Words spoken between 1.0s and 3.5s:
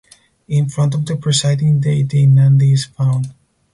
the presiding deity nandhi is found.